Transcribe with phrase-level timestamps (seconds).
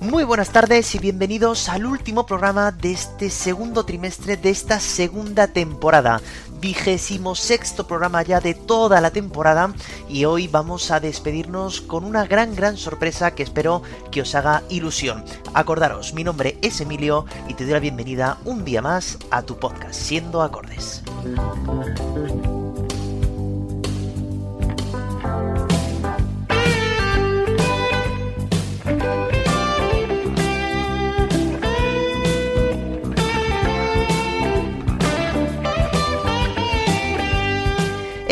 [0.00, 5.48] Muy buenas tardes y bienvenidos al último programa de este segundo trimestre de esta segunda
[5.48, 6.20] temporada.
[6.64, 9.74] Vigésimo sexto programa ya de toda la temporada
[10.08, 14.62] y hoy vamos a despedirnos con una gran gran sorpresa que espero que os haga
[14.70, 15.22] ilusión.
[15.52, 19.58] Acordaros, mi nombre es Emilio y te doy la bienvenida un día más a tu
[19.58, 21.02] podcast, Siendo Acordes.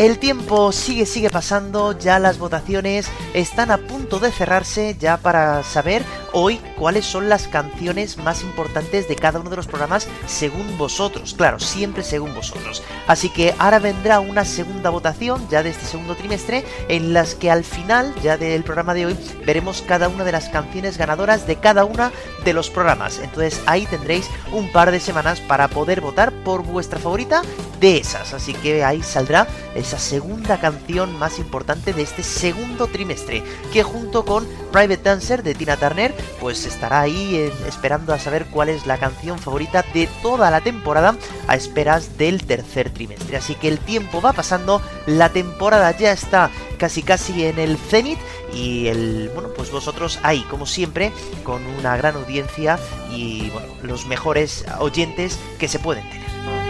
[0.03, 5.63] El tiempo sigue, sigue pasando, ya las votaciones están a punto de cerrarse ya para
[5.63, 10.77] saber hoy cuáles son las canciones más importantes de cada uno de los programas según
[10.77, 12.83] vosotros, claro, siempre según vosotros.
[13.07, 17.51] Así que ahora vendrá una segunda votación ya de este segundo trimestre en las que
[17.51, 21.57] al final ya del programa de hoy veremos cada una de las canciones ganadoras de
[21.57, 22.11] cada una
[22.43, 23.19] de los programas.
[23.19, 27.41] Entonces ahí tendréis un par de semanas para poder votar por vuestra favorita
[27.79, 28.33] de esas.
[28.33, 34.25] Así que ahí saldrá esa segunda canción más importante de este segundo trimestre, que junto
[34.25, 38.85] con Private Dancer de Tina Turner, pues estará ahí eh, esperando a saber cuál es
[38.85, 41.15] la canción favorita de toda la temporada
[41.47, 43.37] a esperas del tercer trimestre.
[43.37, 48.19] Así que el tiempo va pasando, la temporada ya está casi casi en el cenit
[48.53, 51.11] y el bueno pues vosotros ahí como siempre
[51.43, 52.77] con una gran audiencia
[53.11, 56.62] y bueno los mejores oyentes que se pueden tener.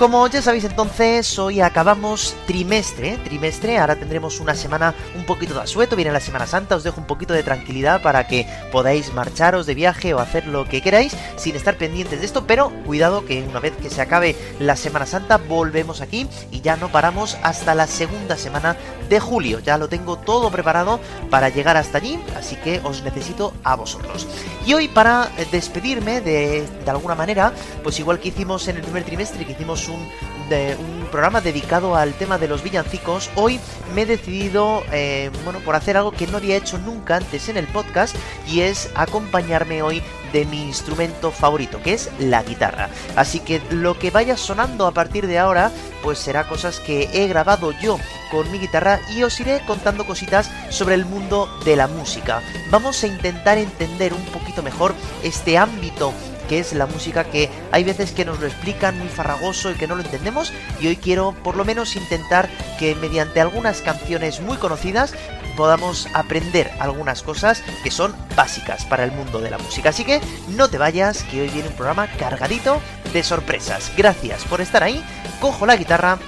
[0.00, 5.60] Como ya sabéis entonces, hoy acabamos trimestre, trimestre, ahora tendremos una semana un poquito de
[5.60, 9.66] asueto, viene la Semana Santa, os dejo un poquito de tranquilidad para que podáis marcharos
[9.66, 13.42] de viaje o hacer lo que queráis sin estar pendientes de esto, pero cuidado que
[13.42, 17.74] una vez que se acabe la Semana Santa volvemos aquí y ya no paramos hasta
[17.74, 18.78] la segunda semana
[19.10, 23.52] de julio, ya lo tengo todo preparado para llegar hasta allí, así que os necesito
[23.64, 24.26] a vosotros.
[24.64, 29.04] Y hoy para despedirme de, de alguna manera, pues igual que hicimos en el primer
[29.04, 30.08] trimestre, que hicimos un,
[30.50, 33.60] un programa dedicado al tema de los villancicos, hoy
[33.94, 37.56] me he decidido, eh, bueno, por hacer algo que no había hecho nunca antes en
[37.56, 38.16] el podcast
[38.48, 40.02] y es acompañarme hoy
[40.32, 42.88] de mi instrumento favorito, que es la guitarra.
[43.16, 45.70] Así que lo que vaya sonando a partir de ahora,
[46.02, 47.98] pues será cosas que he grabado yo
[48.30, 52.42] con mi guitarra y os iré contando cositas sobre el mundo de la música.
[52.70, 56.12] Vamos a intentar entender un poquito mejor este ámbito
[56.50, 59.86] que es la música que hay veces que nos lo explican muy farragoso y que
[59.86, 64.56] no lo entendemos y hoy quiero por lo menos intentar que mediante algunas canciones muy
[64.56, 65.14] conocidas
[65.56, 69.90] podamos aprender algunas cosas que son básicas para el mundo de la música.
[69.90, 72.80] Así que no te vayas, que hoy viene un programa cargadito
[73.12, 73.92] de sorpresas.
[73.96, 75.04] Gracias por estar ahí,
[75.40, 76.18] cojo la guitarra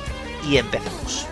[0.49, 1.32] y empezamos.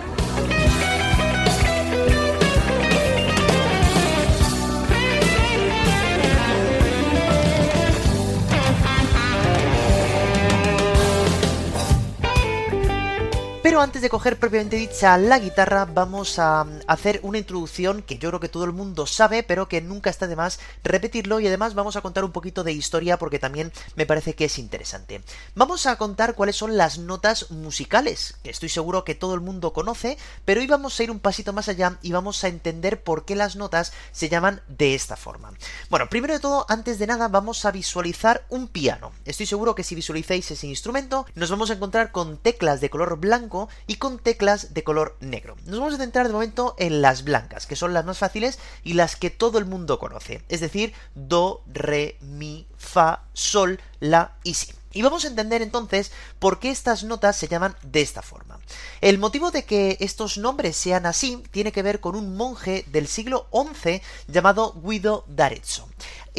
[13.70, 18.28] Pero antes de coger propiamente dicha la guitarra, vamos a hacer una introducción que yo
[18.30, 21.74] creo que todo el mundo sabe, pero que nunca está de más repetirlo y además
[21.74, 25.22] vamos a contar un poquito de historia porque también me parece que es interesante.
[25.54, 29.72] Vamos a contar cuáles son las notas musicales, que estoy seguro que todo el mundo
[29.72, 33.24] conoce, pero hoy vamos a ir un pasito más allá y vamos a entender por
[33.24, 35.52] qué las notas se llaman de esta forma.
[35.90, 39.12] Bueno, primero de todo, antes de nada, vamos a visualizar un piano.
[39.24, 43.16] Estoy seguro que si visualizáis ese instrumento, nos vamos a encontrar con teclas de color
[43.16, 45.56] blanco y con teclas de color negro.
[45.64, 48.94] Nos vamos a centrar de momento en las blancas, que son las más fáciles y
[48.94, 54.54] las que todo el mundo conoce, es decir, do, re, mi, fa, sol, la y
[54.54, 54.72] si.
[54.92, 56.10] Y vamos a entender entonces
[56.40, 58.58] por qué estas notas se llaman de esta forma.
[59.00, 63.06] El motivo de que estos nombres sean así tiene que ver con un monje del
[63.06, 65.88] siglo XI llamado Guido d'Arezzo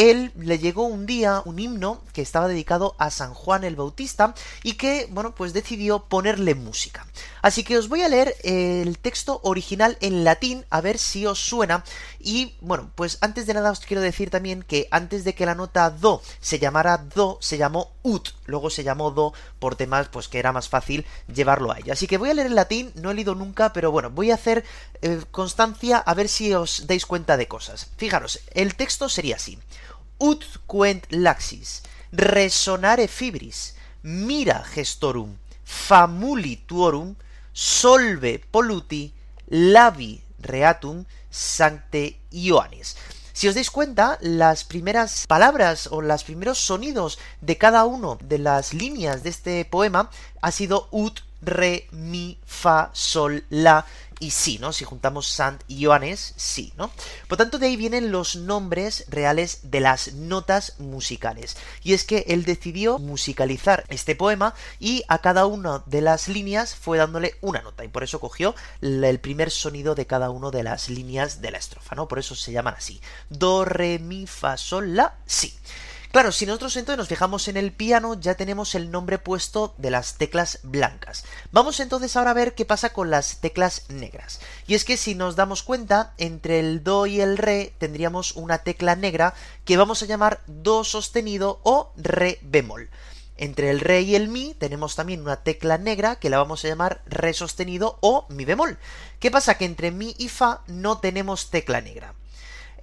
[0.01, 4.33] él le llegó un día un himno que estaba dedicado a San Juan el Bautista
[4.63, 7.06] y que, bueno, pues decidió ponerle música.
[7.44, 11.39] Así que os voy a leer el texto original en latín a ver si os
[11.39, 11.83] suena
[12.19, 15.53] y, bueno, pues antes de nada os quiero decir también que antes de que la
[15.53, 20.27] nota do se llamara do, se llamó ut, luego se llamó do por temas pues
[20.27, 21.94] que era más fácil llevarlo a ella.
[21.94, 24.36] Así que voy a leer en latín, no he leído nunca, pero bueno, voy a
[24.36, 24.63] hacer
[25.04, 27.92] eh, constancia a ver si os dais cuenta de cosas.
[27.97, 29.59] Fijaros, el texto sería así
[30.21, 31.81] ut quent laxis,
[32.13, 33.73] resonare fibris,
[34.03, 37.15] mira gestorum, famuli tuorum,
[37.53, 39.12] solve poluti,
[39.50, 42.95] labi reatum, sancte Ioannis.
[43.33, 48.38] Si os dais cuenta, las primeras palabras o los primeros sonidos de cada uno de
[48.38, 53.85] las líneas de este poema ha sido ut, re, mi, fa, sol, la,
[54.21, 54.71] y sí, ¿no?
[54.71, 56.91] Si juntamos Sant y Joanes, sí, ¿no?
[57.27, 61.57] Por tanto, de ahí vienen los nombres reales de las notas musicales.
[61.83, 66.75] Y es que él decidió musicalizar este poema y a cada una de las líneas
[66.75, 67.83] fue dándole una nota.
[67.83, 71.57] Y por eso cogió el primer sonido de cada una de las líneas de la
[71.57, 72.07] estrofa, ¿no?
[72.07, 73.01] Por eso se llaman así.
[73.29, 75.51] Do, re, mi, fa, sol, la, si.
[76.11, 79.91] Claro, si nosotros entonces nos fijamos en el piano, ya tenemos el nombre puesto de
[79.91, 81.23] las teclas blancas.
[81.53, 84.41] Vamos entonces ahora a ver qué pasa con las teclas negras.
[84.67, 88.57] Y es que si nos damos cuenta, entre el do y el re tendríamos una
[88.57, 92.89] tecla negra que vamos a llamar do sostenido o re bemol.
[93.37, 96.67] Entre el re y el mi tenemos también una tecla negra que la vamos a
[96.67, 98.77] llamar re sostenido o mi bemol.
[99.21, 99.57] ¿Qué pasa?
[99.57, 102.13] Que entre mi y fa no tenemos tecla negra.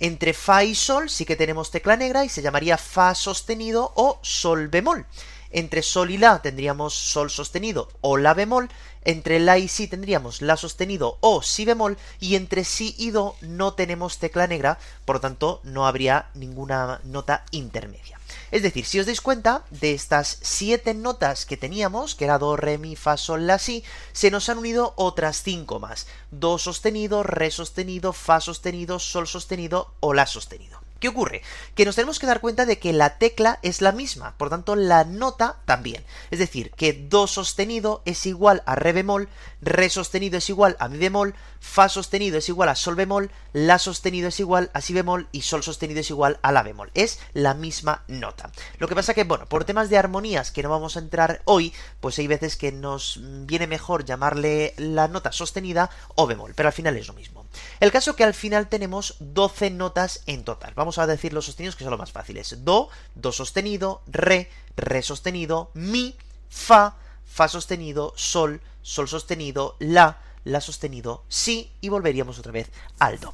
[0.00, 4.18] Entre Fa y Sol sí que tenemos tecla negra y se llamaría Fa sostenido o
[4.22, 5.06] Sol bemol.
[5.50, 8.68] Entre Sol y La tendríamos Sol sostenido o La bemol.
[9.04, 11.96] Entre La y Si tendríamos La sostenido o Si bemol.
[12.20, 17.00] Y entre Si y Do no tenemos tecla negra, por lo tanto no habría ninguna
[17.04, 18.17] nota intermedia.
[18.50, 22.56] Es decir, si os dais cuenta, de estas siete notas que teníamos, que era do,
[22.56, 26.06] re, mi, fa, sol, la, si, se nos han unido otras cinco más.
[26.30, 30.77] Do sostenido, re sostenido, fa sostenido, sol sostenido o la sostenido.
[31.00, 31.42] ¿Qué ocurre?
[31.76, 34.74] Que nos tenemos que dar cuenta de que la tecla es la misma, por tanto
[34.74, 36.04] la nota también.
[36.32, 39.28] Es decir, que do sostenido es igual a re bemol,
[39.60, 43.78] re sostenido es igual a mi bemol, fa sostenido es igual a sol bemol, la
[43.78, 46.90] sostenido es igual a si bemol y sol sostenido es igual a la bemol.
[46.94, 48.50] Es la misma nota.
[48.78, 51.72] Lo que pasa que, bueno, por temas de armonías que no vamos a entrar hoy,
[52.00, 56.72] pues hay veces que nos viene mejor llamarle la nota sostenida o bemol, pero al
[56.72, 57.37] final es lo mismo.
[57.80, 60.74] El caso que al final tenemos 12 notas en total.
[60.74, 62.64] Vamos a decir los sostenidos que son los más fáciles.
[62.64, 66.16] Do, do sostenido, re, re sostenido, mi,
[66.48, 73.20] fa, fa sostenido, sol, sol sostenido, la, la sostenido, si y volveríamos otra vez al
[73.20, 73.32] do.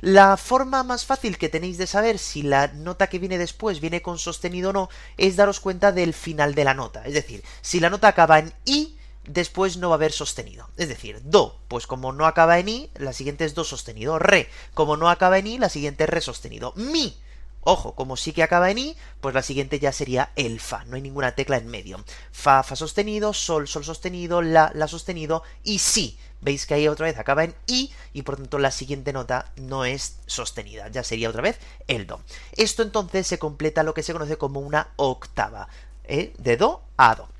[0.00, 4.02] La forma más fácil que tenéis de saber si la nota que viene después viene
[4.02, 7.02] con sostenido o no es daros cuenta del final de la nota.
[7.06, 8.95] Es decir, si la nota acaba en i,
[9.26, 10.68] después no va a haber sostenido.
[10.76, 14.18] Es decir, do, pues como no acaba en i, la siguiente es do sostenido.
[14.18, 16.72] Re, como no acaba en i, la siguiente es re sostenido.
[16.76, 17.16] Mi,
[17.60, 20.96] ojo, como sí que acaba en i, pues la siguiente ya sería el fa, no
[20.96, 22.02] hay ninguna tecla en medio.
[22.32, 26.18] Fa, fa sostenido, sol, sol sostenido, la, la sostenido y si.
[26.40, 29.84] Veis que ahí otra vez acaba en i y por tanto la siguiente nota no
[29.84, 31.58] es sostenida, ya sería otra vez
[31.88, 32.20] el do.
[32.52, 35.68] Esto entonces se completa lo que se conoce como una octava,
[36.04, 36.34] ¿eh?
[36.38, 37.35] de do a do.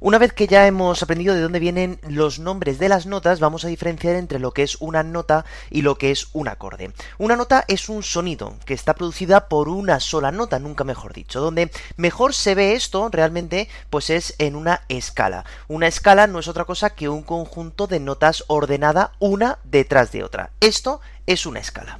[0.00, 3.64] Una vez que ya hemos aprendido de dónde vienen los nombres de las notas, vamos
[3.64, 6.92] a diferenciar entre lo que es una nota y lo que es un acorde.
[7.18, 11.40] Una nota es un sonido que está producida por una sola nota, nunca mejor dicho.
[11.40, 15.44] Donde mejor se ve esto realmente, pues es en una escala.
[15.68, 20.24] Una escala no es otra cosa que un conjunto de notas ordenada una detrás de
[20.24, 20.50] otra.
[20.60, 21.98] Esto es una escala.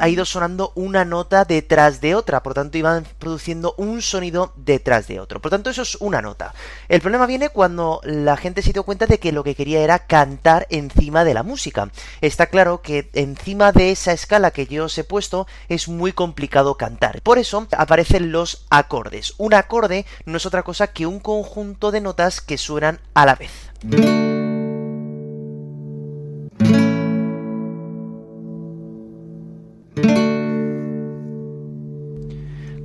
[0.00, 5.08] Ha ido sonando una nota detrás de otra, por tanto iban produciendo un sonido detrás
[5.08, 5.40] de otro.
[5.40, 6.54] Por tanto, eso es una nota.
[6.88, 10.00] El problema viene cuando la gente se dio cuenta de que lo que quería era
[10.00, 11.90] cantar encima de la música.
[12.20, 16.76] Está claro que encima de esa escala que yo os he puesto es muy complicado
[16.76, 17.22] cantar.
[17.22, 19.34] Por eso aparecen los acordes.
[19.38, 23.34] Un acorde no es otra cosa que un conjunto de notas que suenan a la
[23.34, 23.50] vez.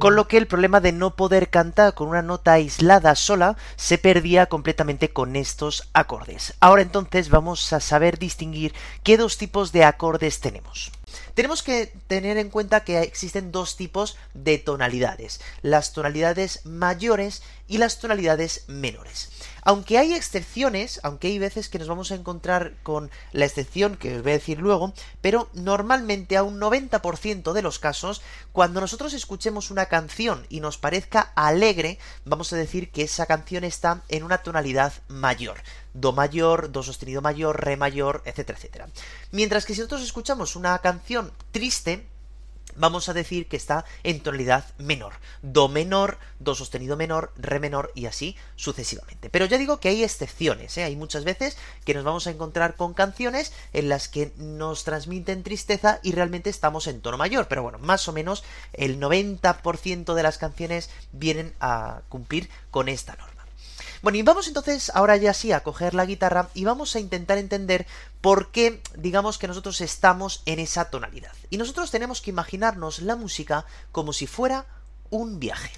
[0.04, 3.98] Con lo que el problema de no poder cantar con una nota aislada sola se
[3.98, 6.56] perdía completamente con estos acordes.
[6.60, 10.92] Ahora entonces vamos a saber distinguir qué dos tipos de acordes tenemos.
[11.34, 17.80] Tenemos que tener en cuenta que existen dos tipos de tonalidades, las tonalidades mayores y
[17.80, 19.30] las tonalidades menores.
[19.64, 24.18] Aunque hay excepciones, aunque hay veces que nos vamos a encontrar con la excepción que
[24.18, 28.22] os voy a decir luego, pero normalmente a un 90% de los casos,
[28.52, 33.64] cuando nosotros escuchemos una canción y nos parezca alegre, vamos a decir que esa canción
[33.64, 35.62] está en una tonalidad mayor.
[35.94, 38.90] Do mayor, Do sostenido mayor, Re mayor, etcétera, etcétera.
[39.32, 42.06] Mientras que si nosotros escuchamos una canción triste,
[42.76, 45.14] vamos a decir que está en tonalidad menor.
[45.42, 49.30] Do menor, Do sostenido menor, Re menor y así sucesivamente.
[49.30, 50.84] Pero ya digo que hay excepciones, ¿eh?
[50.84, 55.44] hay muchas veces que nos vamos a encontrar con canciones en las que nos transmiten
[55.44, 57.48] tristeza y realmente estamos en tono mayor.
[57.48, 63.16] Pero bueno, más o menos el 90% de las canciones vienen a cumplir con esta
[63.16, 63.33] norma.
[64.04, 67.38] Bueno, y vamos entonces ahora ya sí a coger la guitarra y vamos a intentar
[67.38, 67.88] entender
[68.20, 71.32] por qué digamos que nosotros estamos en esa tonalidad.
[71.50, 74.66] Y nosotros tenemos que imaginarnos la música como si fuera
[75.10, 75.72] un viaje.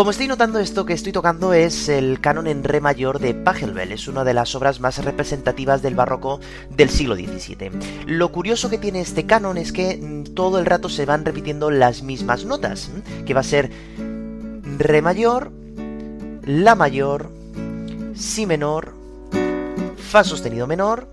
[0.00, 3.92] Como estoy notando esto que estoy tocando es el canon en re mayor de Pachelbel,
[3.92, 6.40] es una de las obras más representativas del barroco
[6.70, 7.70] del siglo XVII.
[8.06, 11.70] Lo curioso que tiene este canon es que mm, todo el rato se van repitiendo
[11.70, 12.90] las mismas notas,
[13.26, 13.70] que va a ser
[14.78, 15.52] re mayor,
[16.46, 17.30] la mayor,
[18.14, 18.94] si menor,
[19.98, 21.10] fa sostenido menor,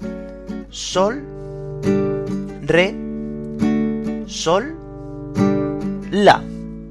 [0.70, 1.26] sol,
[2.62, 2.96] re,
[4.28, 4.78] sol,
[6.10, 6.42] la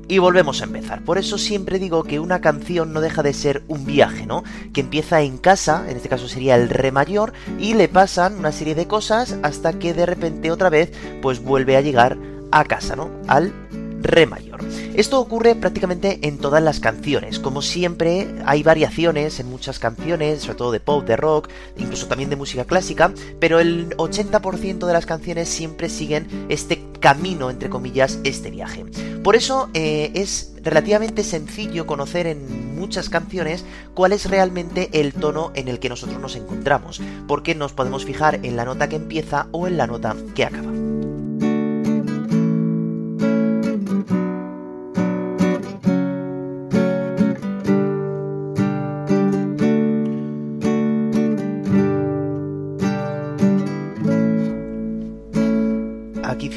[0.08, 1.02] y volvemos a empezar.
[1.04, 4.44] Por eso siempre digo que una canción no deja de ser un viaje, ¿no?
[4.72, 8.52] Que empieza en casa, en este caso sería el re mayor, y le pasan una
[8.52, 12.16] serie de cosas hasta que de repente otra vez pues vuelve a llegar
[12.52, 13.10] a casa, ¿no?
[13.26, 13.65] Al
[14.02, 14.60] re mayor.
[14.94, 17.38] Esto ocurre prácticamente en todas las canciones.
[17.38, 22.30] Como siempre, hay variaciones en muchas canciones, sobre todo de pop, de rock, incluso también
[22.30, 28.18] de música clásica, pero el 80% de las canciones siempre siguen este camino, entre comillas,
[28.24, 28.84] este viaje.
[29.22, 35.52] Por eso eh, es relativamente sencillo conocer en muchas canciones cuál es realmente el tono
[35.54, 39.48] en el que nosotros nos encontramos, porque nos podemos fijar en la nota que empieza
[39.52, 40.72] o en la nota que acaba.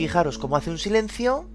[0.09, 1.47] Fijaros cómo hace un silencio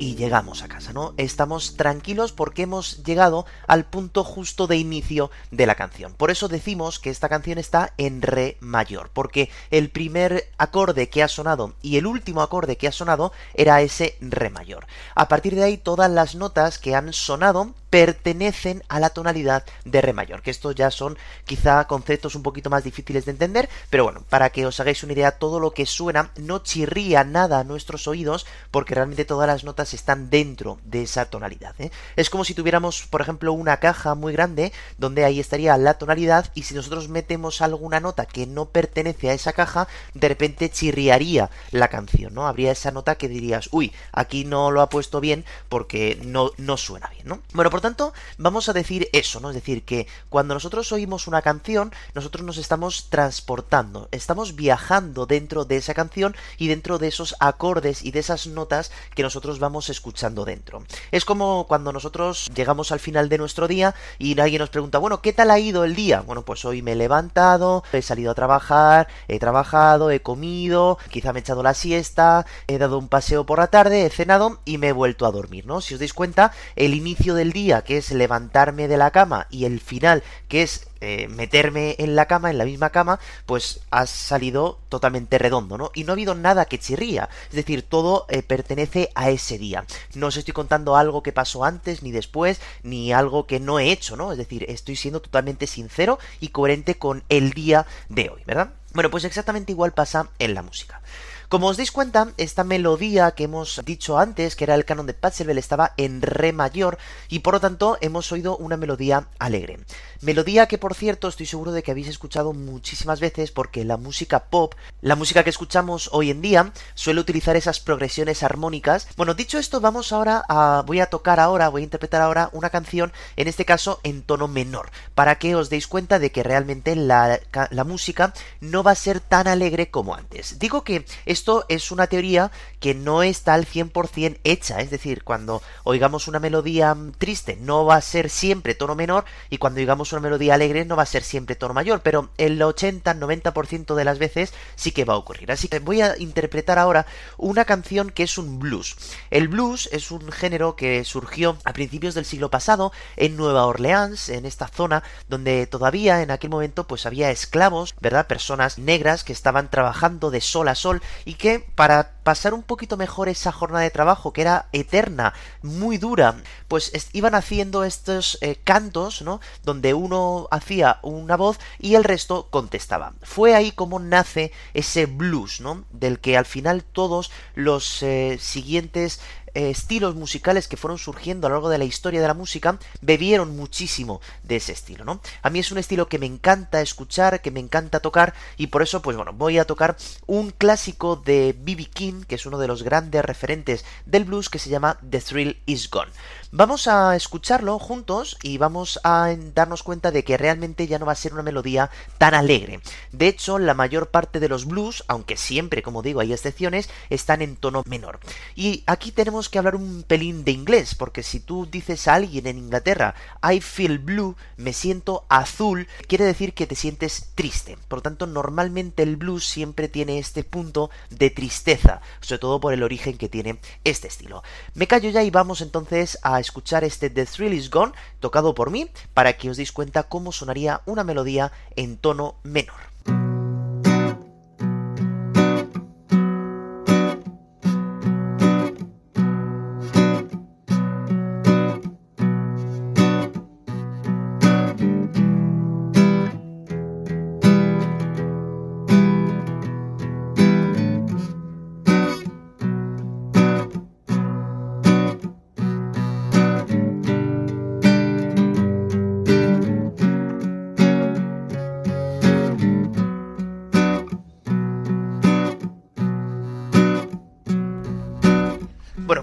[0.00, 1.14] y llegamos a casa, ¿no?
[1.16, 6.12] Estamos tranquilos porque hemos llegado al punto justo de inicio de la canción.
[6.12, 11.22] Por eso decimos que esta canción está en re mayor, porque el primer acorde que
[11.22, 14.86] ha sonado y el último acorde que ha sonado era ese re mayor.
[15.14, 20.00] A partir de ahí todas las notas que han sonado pertenecen a la tonalidad de
[20.00, 24.04] re mayor, que estos ya son quizá conceptos un poquito más difíciles de entender, pero
[24.04, 27.64] bueno, para que os hagáis una idea, todo lo que suena no chirría nada a
[27.64, 31.74] nuestros oídos, porque realmente todas las notas están dentro de esa tonalidad.
[31.78, 31.90] ¿eh?
[32.16, 36.50] Es como si tuviéramos, por ejemplo, una caja muy grande, donde ahí estaría la tonalidad,
[36.54, 41.50] y si nosotros metemos alguna nota que no pertenece a esa caja, de repente chirriaría
[41.70, 42.46] la canción, ¿no?
[42.46, 46.76] Habría esa nota que dirías, uy, aquí no lo ha puesto bien porque no, no
[46.76, 47.40] suena bien, ¿no?
[47.52, 49.50] Bueno, por tanto, vamos a decir eso, ¿no?
[49.50, 55.64] Es decir, que cuando nosotros oímos una canción, nosotros nos estamos transportando, estamos viajando dentro
[55.64, 59.90] de esa canción y dentro de esos acordes y de esas notas que nosotros vamos
[59.98, 60.84] escuchando dentro.
[61.10, 65.20] Es como cuando nosotros llegamos al final de nuestro día y alguien nos pregunta, bueno,
[65.20, 66.20] ¿qué tal ha ido el día?
[66.20, 71.32] Bueno, pues hoy me he levantado, he salido a trabajar, he trabajado, he comido, quizá
[71.32, 74.78] me he echado la siesta, he dado un paseo por la tarde, he cenado y
[74.78, 75.80] me he vuelto a dormir, ¿no?
[75.80, 79.64] Si os dais cuenta, el inicio del día, que es levantarme de la cama, y
[79.64, 84.06] el final, que es eh, meterme en la cama, en la misma cama, pues ha
[84.06, 85.90] salido totalmente redondo, ¿no?
[85.94, 87.28] Y no ha habido nada que chirría.
[87.50, 89.84] Es decir, todo eh, pertenece a ese día.
[90.14, 93.90] No os estoy contando algo que pasó antes, ni después, ni algo que no he
[93.90, 94.32] hecho, ¿no?
[94.32, 98.70] Es decir, estoy siendo totalmente sincero y coherente con el día de hoy, ¿verdad?
[98.94, 101.00] Bueno, pues exactamente igual pasa en la música.
[101.48, 105.14] Como os dais cuenta, esta melodía que hemos dicho antes, que era el canon de
[105.14, 106.98] Pachelbel, estaba en re mayor
[107.30, 109.80] y por lo tanto hemos oído una melodía alegre.
[110.20, 114.44] Melodía que por cierto estoy seguro de que habéis escuchado muchísimas veces porque la música
[114.50, 119.08] pop, la música que escuchamos hoy en día, suele utilizar esas progresiones armónicas.
[119.16, 120.82] Bueno, dicho esto, vamos ahora a...
[120.84, 124.48] voy a tocar ahora, voy a interpretar ahora una canción, en este caso en tono
[124.48, 127.40] menor, para que os deis cuenta de que realmente la,
[127.70, 130.58] la música no va a ser tan alegre como antes.
[130.58, 131.06] Digo que
[131.38, 136.40] esto es una teoría que no está al 100% hecha, es decir, cuando oigamos una
[136.40, 140.84] melodía triste no va a ser siempre tono menor y cuando oigamos una melodía alegre
[140.84, 145.04] no va a ser siempre tono mayor, pero el 80-90% de las veces sí que
[145.04, 145.52] va a ocurrir.
[145.52, 148.96] Así que voy a interpretar ahora una canción que es un blues.
[149.30, 154.28] El blues es un género que surgió a principios del siglo pasado en Nueva Orleans,
[154.28, 158.26] en esta zona donde todavía en aquel momento pues había esclavos, ¿verdad?
[158.26, 162.98] Personas negras que estaban trabajando de sol a sol y que para pasar un poquito
[162.98, 165.32] mejor esa jornada de trabajo que era eterna,
[165.62, 166.36] muy dura,
[166.68, 169.40] pues iban haciendo estos eh, cantos, ¿no?
[169.64, 173.14] Donde uno hacía una voz y el resto contestaba.
[173.22, 175.84] Fue ahí como nace ese blues, ¿no?
[175.90, 179.20] Del que al final todos los eh, siguientes
[179.54, 182.78] eh, estilos musicales que fueron surgiendo a lo largo de la historia de la música
[183.00, 185.20] bebieron muchísimo de ese estilo, ¿no?
[185.42, 188.82] A mí es un estilo que me encanta escuchar, que me encanta tocar y por
[188.82, 191.86] eso, pues bueno, voy a tocar un clásico de B.B.
[191.86, 195.58] King, que es uno de los grandes referentes del blues, que se llama The Thrill
[195.66, 196.10] Is Gone.
[196.50, 201.12] Vamos a escucharlo juntos y vamos a darnos cuenta de que realmente ya no va
[201.12, 202.80] a ser una melodía tan alegre.
[203.12, 207.42] De hecho, la mayor parte de los blues, aunque siempre, como digo, hay excepciones, están
[207.42, 208.18] en tono menor.
[208.56, 212.46] Y aquí tenemos que hablar un pelín de inglés, porque si tú dices a alguien
[212.46, 217.76] en Inglaterra, I feel blue, me siento azul, quiere decir que te sientes triste.
[217.88, 222.72] Por lo tanto, normalmente el blues siempre tiene este punto de tristeza, sobre todo por
[222.72, 224.42] el origen que tiene este estilo.
[224.72, 228.70] Me callo ya y vamos entonces a escuchar este The Thrill Is Gone, tocado por
[228.70, 232.87] mí, para que os deis cuenta cómo sonaría una melodía en tono menor.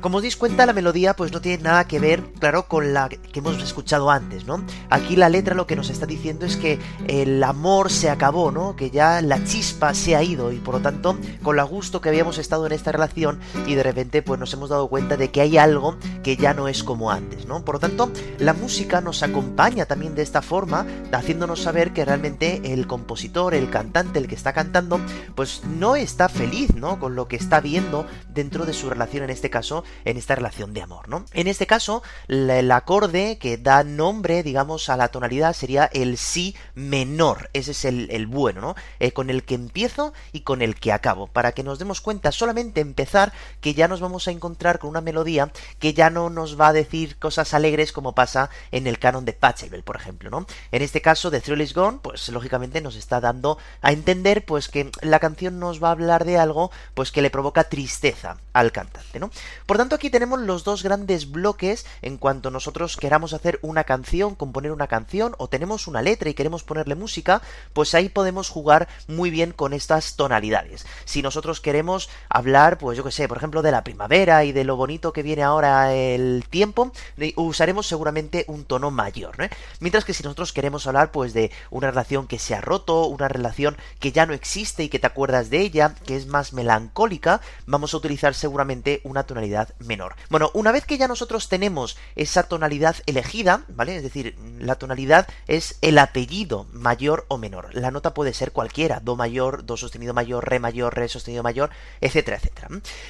[0.01, 3.07] Como os dais cuenta, la melodía pues no tiene nada que ver, claro, con la
[3.07, 4.63] que hemos escuchado antes, ¿no?
[4.89, 8.75] Aquí la letra lo que nos está diciendo es que el amor se acabó, ¿no?
[8.75, 12.09] Que ya la chispa se ha ido y por lo tanto, con la gusto que
[12.09, 15.41] habíamos estado en esta relación y de repente pues nos hemos dado cuenta de que
[15.41, 17.63] hay algo que ya no es como antes, ¿no?
[17.63, 22.73] Por lo tanto, la música nos acompaña también de esta forma, haciéndonos saber que realmente
[22.73, 24.99] el compositor, el cantante, el que está cantando,
[25.35, 26.99] pues no está feliz, ¿no?
[26.99, 29.74] Con lo que está viendo dentro de su relación en este caso
[30.05, 31.25] en esta relación de amor, ¿no?
[31.33, 36.55] En este caso, el acorde que da nombre, digamos, a la tonalidad sería el si
[36.75, 37.49] menor.
[37.53, 38.75] Ese es el, bueno, ¿no?
[38.99, 41.27] Eh, con el que empiezo y con el que acabo.
[41.27, 45.01] Para que nos demos cuenta, solamente empezar, que ya nos vamos a encontrar con una
[45.01, 49.25] melodía que ya no nos va a decir cosas alegres como pasa en el canon
[49.25, 50.45] de Pachelbel, por ejemplo, ¿no?
[50.71, 54.69] En este caso, de Thrill is Gone, pues lógicamente nos está dando a entender, pues
[54.69, 58.71] que la canción nos va a hablar de algo, pues que le provoca tristeza al
[58.71, 59.31] cantante, ¿no?
[59.65, 64.35] Por tanto, aquí tenemos los dos grandes bloques en cuanto nosotros queramos hacer una canción,
[64.35, 67.41] componer una canción, o tenemos una letra y queremos ponerle música,
[67.73, 70.85] pues ahí podemos jugar muy bien con estas tonalidades.
[71.05, 74.65] Si nosotros queremos hablar, pues yo que sé, por ejemplo, de la primavera y de
[74.65, 76.91] lo bonito que viene ahora el tiempo,
[77.35, 79.47] usaremos seguramente un tono mayor, ¿no?
[79.79, 83.29] Mientras que si nosotros queremos hablar, pues de una relación que se ha roto, una
[83.29, 87.41] relación que ya no existe y que te acuerdas de ella, que es más melancólica,
[87.65, 90.15] vamos a utilizar seguramente una tonalidad menor.
[90.29, 93.95] Bueno, una vez que ya nosotros tenemos esa tonalidad elegida, ¿vale?
[93.95, 97.73] Es decir, la tonalidad es el apellido mayor o menor.
[97.73, 101.69] La nota puede ser cualquiera, do mayor, do sostenido mayor, re mayor, re sostenido mayor,
[102.01, 102.69] etcétera, etcétera.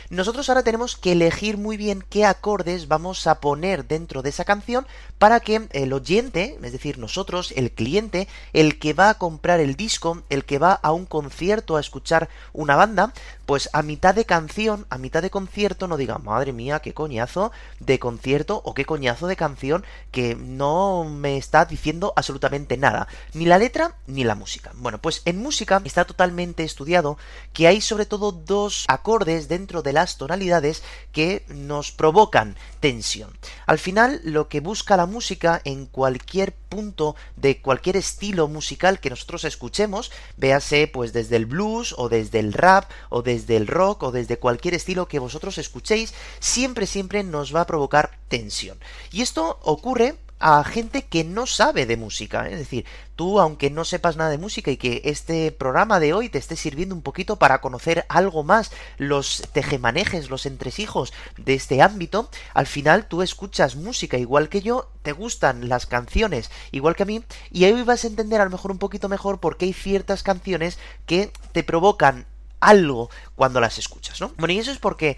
[0.10, 4.46] Nosotros ahora tenemos que elegir muy bien qué acordes vamos a poner dentro de esa
[4.46, 4.86] canción
[5.18, 9.76] para que el oyente, es decir, nosotros, el cliente, el que va a comprar el
[9.76, 13.14] disco, el que va a un concierto a escuchar una banda,
[13.46, 17.52] pues a mitad de canción, a mitad de concierto, no diga, madre mía, qué coñazo
[17.80, 23.46] de concierto o qué coñazo de canción que no me está diciendo absolutamente nada, ni
[23.46, 24.72] la letra ni la música.
[24.76, 27.18] Bueno, pues en música está totalmente estudiado
[27.54, 33.32] que hay sobre todo dos acordes dentro de las tonalidades que nos provocan tensión.
[33.66, 39.10] Al final, lo que busca la música en cualquier punto de cualquier estilo musical que
[39.10, 44.04] nosotros escuchemos, véase pues desde el blues o desde el rap o desde el rock
[44.04, 48.78] o desde cualquier estilo que vosotros escuchéis, siempre siempre nos va a provocar tensión.
[49.12, 52.48] Y esto ocurre a gente que no sabe de música.
[52.48, 52.54] ¿eh?
[52.54, 56.30] Es decir, tú, aunque no sepas nada de música y que este programa de hoy
[56.30, 61.82] te esté sirviendo un poquito para conocer algo más los tejemanejes, los entresijos de este
[61.82, 67.04] ámbito, al final tú escuchas música igual que yo, te gustan las canciones igual que
[67.04, 69.66] a mí, y ahí vas a entender a lo mejor un poquito mejor por qué
[69.66, 72.26] hay ciertas canciones que te provocan
[72.60, 74.32] algo cuando las escuchas, ¿no?
[74.38, 75.18] Bueno, y eso es porque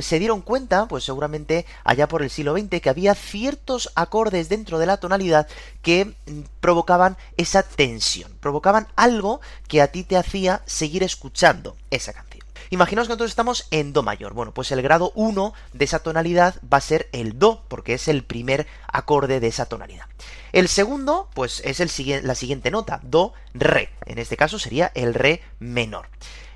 [0.00, 4.78] se dieron cuenta, pues seguramente allá por el siglo XX, que había ciertos acordes dentro
[4.78, 5.46] de la tonalidad
[5.82, 6.14] que
[6.60, 12.35] provocaban esa tensión, provocaban algo que a ti te hacía seguir escuchando esa canción.
[12.70, 14.34] Imaginaos que nosotros estamos en Do mayor.
[14.34, 18.08] Bueno, pues el grado 1 de esa tonalidad va a ser el Do, porque es
[18.08, 20.06] el primer acorde de esa tonalidad.
[20.52, 21.80] El segundo, pues es
[22.24, 23.90] la siguiente nota, Do, Re.
[24.06, 26.08] En este caso sería el Re menor.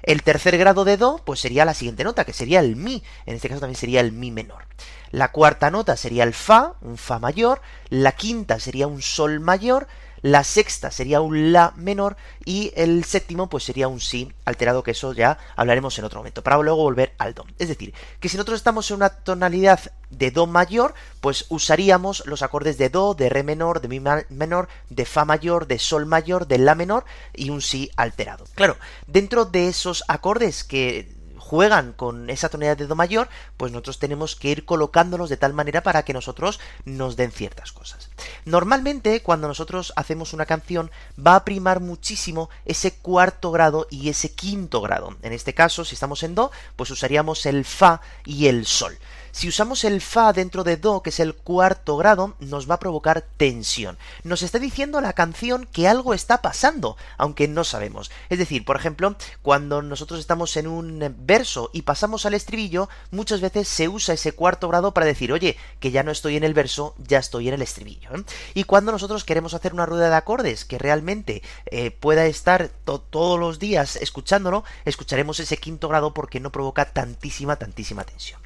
[0.03, 3.03] El tercer grado de Do, pues sería la siguiente nota, que sería el Mi.
[3.27, 4.65] En este caso también sería el Mi menor.
[5.11, 7.61] La cuarta nota sería el Fa, un Fa mayor.
[7.89, 9.87] La quinta sería un Sol mayor
[10.23, 14.93] la sexta sería un La menor y el séptimo pues sería un Si alterado, que
[14.93, 17.47] eso ya hablaremos en otro momento, para luego volver al Do.
[17.59, 19.81] Es decir, que si nosotros estamos en una tonalidad
[20.11, 24.69] de Do mayor, pues usaríamos los acordes de Do, de Re menor, de Mi menor,
[24.89, 27.05] de Fa mayor, de Sol mayor, de La menor
[27.35, 28.45] y un Si alterado.
[28.55, 31.20] Claro, dentro de esos acordes que
[31.51, 35.53] juegan con esa tonalidad de do mayor, pues nosotros tenemos que ir colocándolos de tal
[35.53, 38.09] manera para que nosotros nos den ciertas cosas.
[38.45, 44.31] Normalmente, cuando nosotros hacemos una canción, va a primar muchísimo ese cuarto grado y ese
[44.31, 45.17] quinto grado.
[45.23, 48.97] En este caso, si estamos en do, pues usaríamos el fa y el sol.
[49.33, 52.81] Si usamos el Fa dentro de Do, que es el cuarto grado, nos va a
[52.81, 53.99] provocar tensión.
[54.25, 58.11] Nos está diciendo la canción que algo está pasando, aunque no sabemos.
[58.29, 63.41] Es decir, por ejemplo, cuando nosotros estamos en un verso y pasamos al estribillo, muchas
[63.41, 66.55] veces se usa ese cuarto grado para decir, oye, que ya no estoy en el
[66.55, 68.15] verso, ya estoy en el estribillo.
[68.15, 68.25] ¿eh?
[68.55, 73.39] Y cuando nosotros queremos hacer una rueda de acordes que realmente eh, pueda estar todos
[73.39, 78.41] los días escuchándolo, escucharemos ese quinto grado porque no provoca tantísima, tantísima tensión.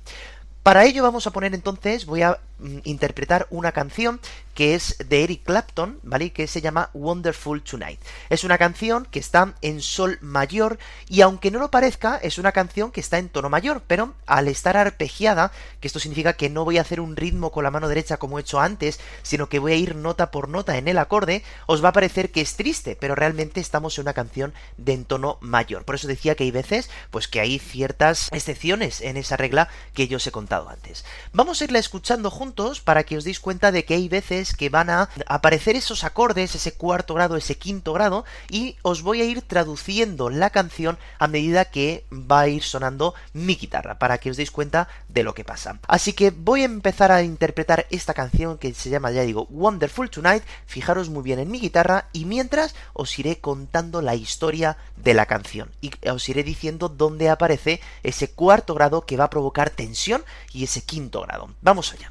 [0.65, 4.19] Para ello vamos a poner entonces, voy a mm, interpretar una canción
[4.55, 6.31] que es de Eric Clapton, ¿vale?
[6.31, 8.01] Que se llama Wonderful Tonight.
[8.31, 12.53] Es una canción que está en sol mayor y aunque no lo parezca, es una
[12.53, 16.65] canción que está en tono mayor, pero al estar arpegiada, que esto significa que no
[16.65, 19.59] voy a hacer un ritmo con la mano derecha como he hecho antes, sino que
[19.59, 22.57] voy a ir nota por nota en el acorde, os va a parecer que es
[22.57, 25.85] triste, pero realmente estamos en una canción de en tono mayor.
[25.85, 30.09] Por eso decía que hay veces, pues que hay ciertas excepciones en esa regla que
[30.09, 31.05] yo os he contado antes.
[31.33, 34.69] Vamos a irla escuchando juntos para que os deis cuenta de que hay veces que
[34.69, 39.25] van a aparecer esos acordes, ese cuarto grado, ese quinto grado, y os voy a
[39.25, 44.31] ir traduciendo la canción a medida que va a ir sonando mi guitarra, para que
[44.31, 45.79] os deis cuenta de lo que pasa.
[45.89, 50.11] Así que voy a empezar a interpretar esta canción que se llama, ya digo, Wonderful
[50.11, 55.15] Tonight, fijaros muy bien en mi guitarra, y mientras os iré contando la historia de
[55.15, 59.71] la canción, y os iré diciendo dónde aparece ese cuarto grado que va a provocar
[59.71, 61.51] tensión y ese quinto grado.
[61.63, 62.11] Vamos allá.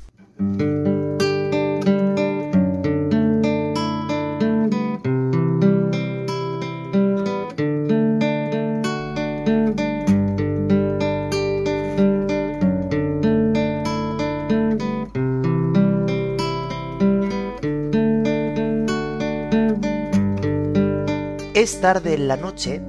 [21.63, 22.81] es tarde en la noche,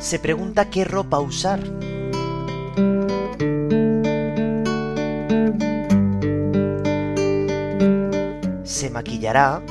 [0.00, 1.60] se pregunta qué ropa usar.
[8.90, 9.62] Maquillará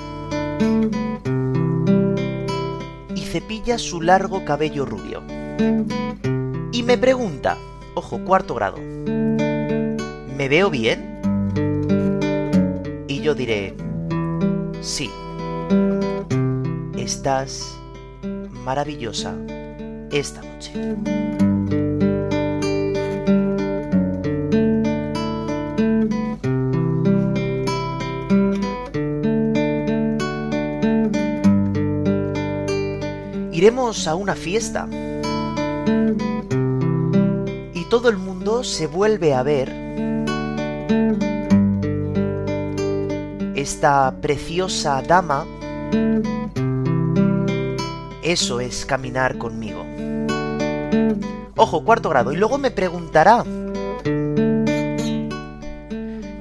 [3.15, 5.23] y cepilla su largo cabello rubio.
[6.71, 7.58] Y me pregunta,
[7.95, 11.19] ojo, cuarto grado, ¿me veo bien?
[13.08, 13.75] Y yo diré,
[14.82, 15.10] sí,
[16.95, 17.77] estás
[18.63, 19.36] maravillosa
[20.12, 21.48] esta noche.
[33.89, 34.88] A una fiesta
[37.73, 39.67] y todo el mundo se vuelve a ver
[43.56, 45.47] esta preciosa dama
[48.21, 49.84] eso es caminar conmigo.
[51.56, 52.32] Ojo, cuarto grado.
[52.32, 53.43] Y luego me preguntará,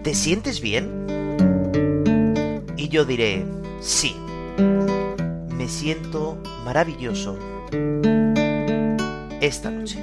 [0.03, 1.07] ¿te sientes bien?
[2.77, 3.47] Y yo diré,
[3.81, 4.15] sí,
[5.69, 7.37] me siento maravilloso
[9.43, 9.99] esta noche.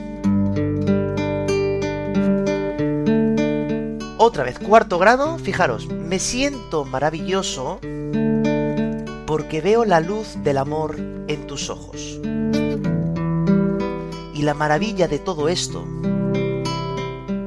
[4.20, 7.80] Otra vez, cuarto grado, fijaros, me siento maravilloso
[9.26, 12.20] porque veo la luz del amor en tus ojos.
[14.36, 15.84] Y la maravilla de todo esto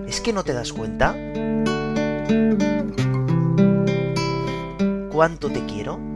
[0.09, 1.15] es que no te das cuenta
[5.13, 6.08] cuánto te quiero.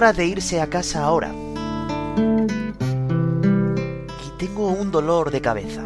[0.00, 1.30] Hora de irse a casa ahora.
[4.24, 5.82] Y tengo un dolor de cabeza.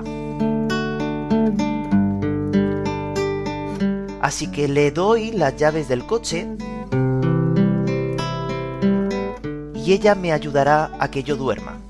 [4.21, 6.47] Así que le doy las llaves del coche
[9.75, 11.81] y ella me ayudará a que yo duerma.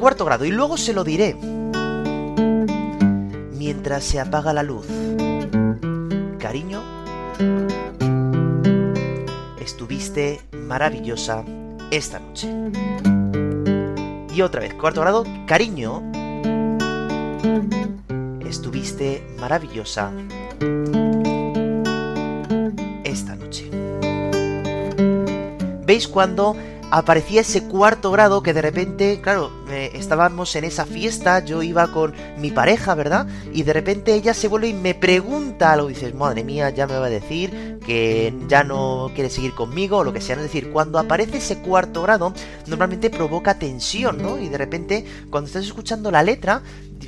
[0.00, 1.36] Cuarto grado, y luego se lo diré.
[3.52, 4.86] Mientras se apaga la luz.
[6.38, 6.95] Cariño,
[10.52, 11.44] maravillosa
[11.90, 12.48] esta noche.
[14.34, 16.02] Y otra vez, cuarto grado, cariño,
[18.46, 20.12] estuviste maravillosa
[23.04, 23.70] esta noche.
[25.86, 26.56] ¿Veis cuando
[26.90, 31.92] aparecía ese cuarto grado que de repente, claro, eh, estábamos en esa fiesta, yo iba
[31.92, 33.26] con mi pareja, ¿verdad?
[33.52, 36.98] Y de repente ella se vuelve y me pregunta algo, dices, madre mía, ya me
[36.98, 40.34] va a decir que ya no quiere seguir conmigo o lo que sea.
[40.34, 42.34] Es decir, cuando aparece ese cuarto grado,
[42.66, 44.38] normalmente provoca tensión, ¿no?
[44.38, 46.62] Y de repente, cuando estás escuchando la letra,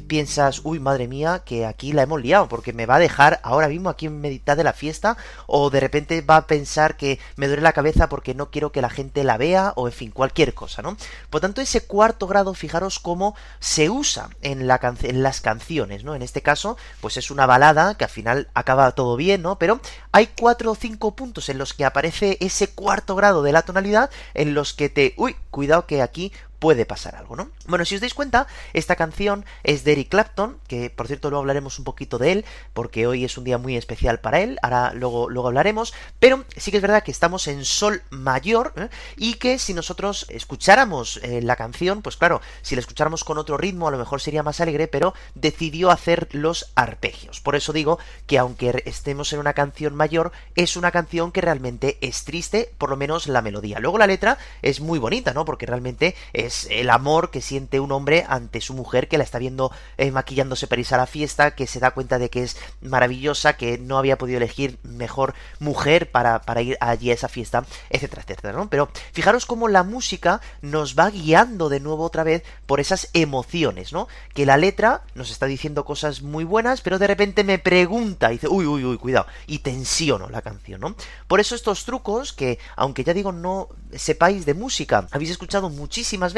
[0.09, 3.69] piensas, uy, madre mía, que aquí la hemos liado, porque me va a dejar ahora
[3.69, 5.17] mismo aquí en mitad de la fiesta,
[5.47, 8.83] o de repente va a pensar que me duele la cabeza porque no quiero que
[8.83, 10.97] la gente la vea, o en fin, cualquier cosa, ¿no?
[11.31, 16.15] Por tanto, ese cuarto grado, fijaros cómo se usa en, en las canciones, ¿no?
[16.15, 19.59] En este caso, pues es una balada que al final acaba todo bien, ¿no?
[19.59, 19.81] Pero
[20.13, 24.11] hay cuatro o cinco puntos en los que aparece ese cuarto grado de la tonalidad,
[24.35, 27.51] en los que te, uy, cuidado que aquí puede pasar algo, ¿no?
[27.67, 31.41] Bueno, si os dais cuenta, esta canción es de Eric Clapton, que por cierto luego
[31.41, 34.93] hablaremos un poquito de él, porque hoy es un día muy especial para él, ahora
[34.95, 38.89] luego, luego hablaremos, pero sí que es verdad que estamos en sol mayor ¿eh?
[39.17, 43.57] y que si nosotros escucháramos eh, la canción, pues claro, si la escucháramos con otro
[43.57, 47.41] ritmo a lo mejor sería más alegre, pero decidió hacer los arpegios.
[47.41, 51.99] Por eso digo que aunque estemos en una canción mayor, es una canción que realmente
[52.01, 53.79] es triste, por lo menos la melodía.
[53.79, 55.45] Luego la letra es muy bonita, ¿no?
[55.45, 59.39] Porque realmente es el amor que siente un hombre ante su mujer que la está
[59.39, 62.57] viendo eh, maquillándose para irse a la fiesta, que se da cuenta de que es
[62.81, 67.65] maravillosa, que no había podido elegir mejor mujer para, para ir allí a esa fiesta,
[67.91, 68.69] etcétera, etcétera, ¿no?
[68.69, 73.93] Pero fijaros cómo la música nos va guiando de nuevo otra vez por esas emociones,
[73.93, 74.09] ¿no?
[74.35, 78.35] Que la letra nos está diciendo cosas muy buenas, pero de repente me pregunta y
[78.35, 80.95] dice, uy, uy, uy, cuidado, y tensiono la canción, ¿no?
[81.27, 86.33] Por eso estos trucos que, aunque ya digo, no sepáis de música, habéis escuchado muchísimas
[86.33, 86.38] veces,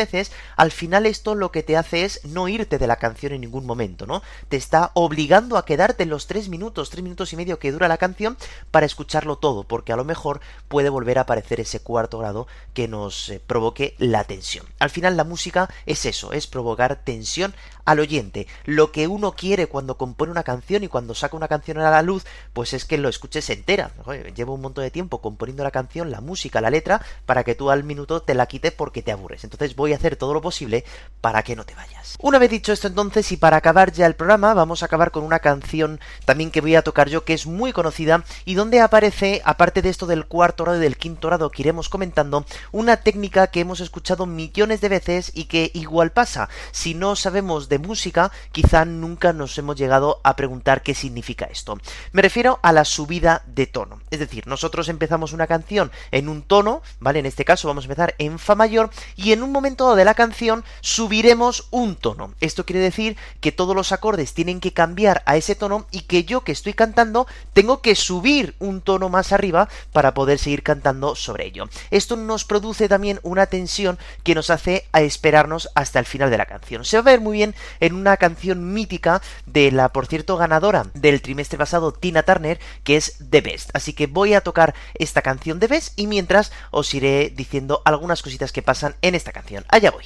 [0.56, 3.66] al final esto lo que te hace es no irte de la canción en ningún
[3.66, 4.22] momento, ¿no?
[4.48, 7.98] Te está obligando a quedarte los tres minutos, tres minutos y medio que dura la
[7.98, 8.36] canción
[8.70, 12.88] para escucharlo todo, porque a lo mejor puede volver a aparecer ese cuarto grado que
[12.88, 14.66] nos eh, provoque la tensión.
[14.78, 18.46] Al final la música es eso, es provocar tensión al oyente.
[18.64, 22.02] Lo que uno quiere cuando compone una canción y cuando saca una canción a la
[22.02, 23.92] luz, pues es que lo escuches entera.
[24.34, 27.70] llevo un montón de tiempo componiendo la canción, la música, la letra, para que tú
[27.70, 29.44] al minuto te la quites porque te aburres.
[29.44, 30.84] Entonces voy voy a hacer todo lo posible
[31.20, 32.16] para que no te vayas.
[32.20, 35.24] Una vez dicho esto entonces y para acabar ya el programa vamos a acabar con
[35.24, 39.42] una canción también que voy a tocar yo que es muy conocida y donde aparece,
[39.44, 43.48] aparte de esto del cuarto grado y del quinto grado que iremos comentando, una técnica
[43.48, 46.48] que hemos escuchado millones de veces y que igual pasa.
[46.72, 51.78] Si no sabemos de música, quizá nunca nos hemos llegado a preguntar qué significa esto.
[52.12, 54.00] Me refiero a la subida de tono.
[54.10, 57.18] Es decir, nosotros empezamos una canción en un tono, ¿vale?
[57.18, 60.14] En este caso vamos a empezar en Fa mayor y en un momento de la
[60.14, 62.34] canción subiremos un tono.
[62.40, 66.24] Esto quiere decir que todos los acordes tienen que cambiar a ese tono y que
[66.24, 71.16] yo que estoy cantando tengo que subir un tono más arriba para poder seguir cantando
[71.16, 71.64] sobre ello.
[71.90, 76.38] Esto nos produce también una tensión que nos hace a esperarnos hasta el final de
[76.38, 76.84] la canción.
[76.84, 80.86] Se va a ver muy bien en una canción mítica de la, por cierto, ganadora
[80.92, 83.70] del trimestre pasado, Tina Turner, que es The Best.
[83.72, 88.22] Así que voy a tocar esta canción de Best y mientras os iré diciendo algunas
[88.22, 89.64] cositas que pasan en esta canción.
[89.70, 90.04] Allá voy.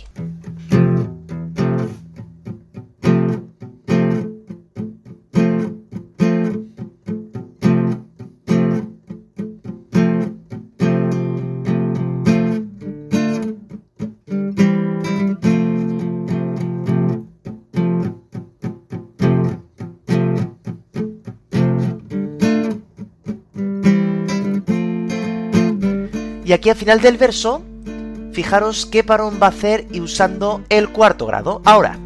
[26.47, 27.63] Y aquí al final del verso,
[28.35, 31.63] fijaros qué parón va a hacer y usando el cuarto grado.
[31.65, 31.99] Ahora.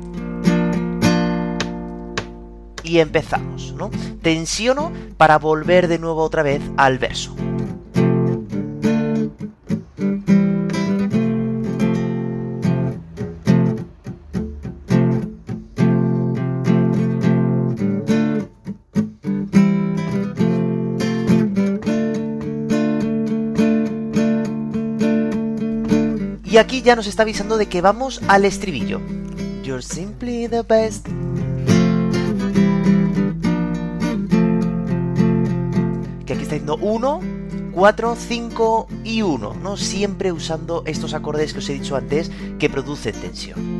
[2.84, 3.90] Y empezamos, ¿no?
[4.22, 7.34] Tensiono para volver de nuevo otra vez al verso.
[26.58, 29.00] Y aquí ya nos está avisando de que vamos al estribillo.
[29.62, 31.06] You're simply the best.
[36.26, 37.20] Que aquí está diciendo 1,
[37.72, 39.76] 4, 5 y 1, ¿no?
[39.76, 43.77] Siempre usando estos acordes que os he dicho antes que producen tensión.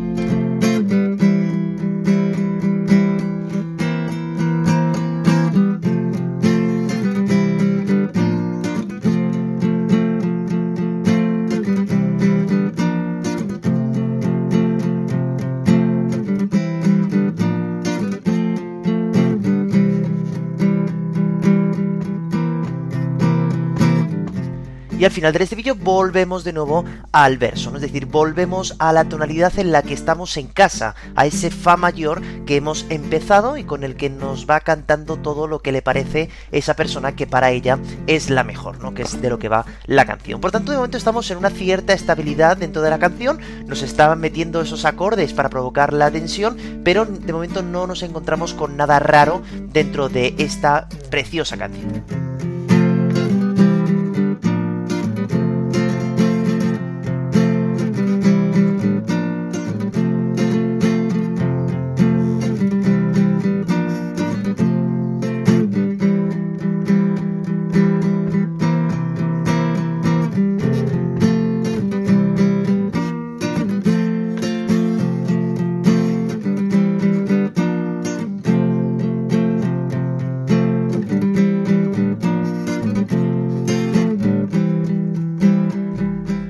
[25.09, 27.77] Al final del estribillo volvemos de nuevo al verso, ¿no?
[27.77, 31.79] es decir, volvemos a la tonalidad en la que estamos en casa, a ese fa
[31.79, 35.81] mayor que hemos empezado y con el que nos va cantando todo lo que le
[35.81, 38.93] parece esa persona que para ella es la mejor, ¿no?
[38.93, 40.43] que es de lo que va la canción.
[40.43, 44.21] Por tanto, de momento estamos en una cierta estabilidad dentro de la canción, nos estaban
[44.21, 48.99] metiendo esos acordes para provocar la tensión, pero de momento no nos encontramos con nada
[48.99, 49.41] raro
[49.73, 52.28] dentro de esta preciosa canción.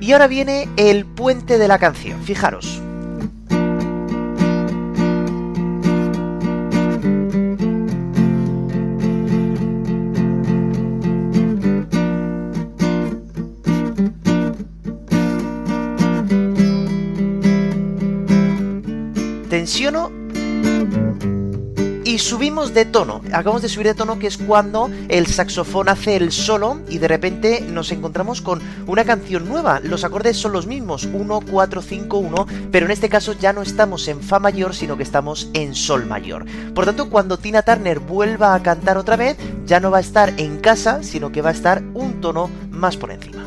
[0.09, 2.78] Y ahora viene el puente de la canción, fijaros.
[22.67, 23.21] De tono.
[23.27, 27.07] Acabamos de subir de tono que es cuando el saxofón hace el solo y de
[27.07, 29.79] repente nos encontramos con una canción nueva.
[29.79, 33.61] Los acordes son los mismos, 1, 4, 5, 1, pero en este caso ya no
[33.61, 36.45] estamos en Fa mayor, sino que estamos en Sol mayor.
[36.75, 40.33] Por tanto, cuando Tina Turner vuelva a cantar otra vez, ya no va a estar
[40.37, 43.38] en casa, sino que va a estar un tono más por encima.